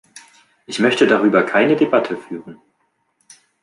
Ich 0.65 0.79
möchte 0.79 1.05
darüber 1.05 1.43
keine 1.43 1.75
Debatte 1.75 2.17
führen. 2.17 2.59